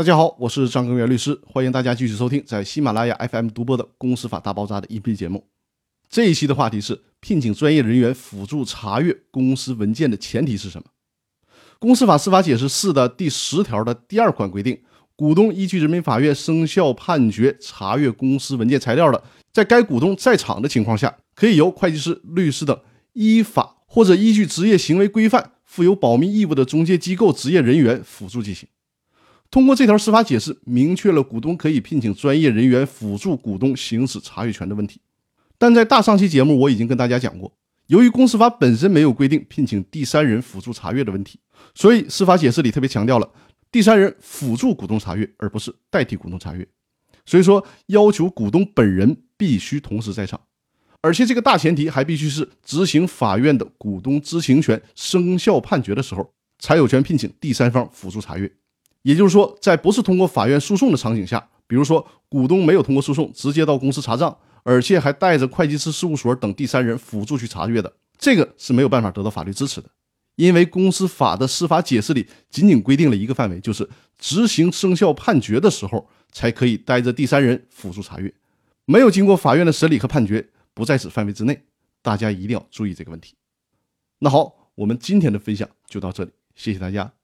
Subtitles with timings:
[0.00, 5.44] 大家好，我是张根元律师，欢迎大家继续收听在喜马拉雅 FM 独播的《公司法大爆炸》的音频节目。
[6.08, 10.86] 这一期的话题是聘请专业人员辅助查阅公司文件的前提是什么？
[11.78, 14.80] 公司法司法解释四的第十条的第二款规定，
[15.14, 19.22] 股东依据人民法院生效判决查阅公司文件材料的，
[19.52, 22.80] 在该股东在场的情况下，可以由会计师、律师等
[23.12, 28.66] 依法或者依据职业行为规范负有保密义务的中介机构职业人员辅助进行。
[29.50, 35.00] 通过这条司法解释，明确了股东可以聘请专业人员辅助股东行使查阅权的问题。
[35.58, 37.52] 但在大上期节目，我已经跟大家讲过，
[37.88, 41.40] 由于公司法本身没有规定聘请第三人辅助查阅的问题，
[41.74, 43.28] 所以司法解释里特别强调了
[43.72, 46.66] 第三人辅助股东查阅，而不是代替股东查阅。
[47.26, 50.40] 所以说，要求股东本人必须同时在场，
[51.02, 58.50] 而且这个大前提还必须是执行法院的股东知情权生效判决的时候，才有权聘请第三方辅助查阅。
[59.02, 64.36] 也就是说，在不是通过法院诉讼的场景下，比如说股东没有通过诉讼，直接到公司查账。
[64.62, 69.88] 而且还带着会计师事务所等第三人辅助去查阅的，这个是没有办法得到法律支持的，
[70.36, 78.30] 因为公司法的司法解释里仅仅规定了一个范围，就是执行生效判决的时候才可以带着第三人辅助查阅，
[78.84, 81.62] 没有经过法院的审理和判决，不在此范围之内。
[82.02, 83.34] 大家一定要注意这个问题。
[84.18, 87.19] 那好，我们今天的分享就到这里，谢谢大家。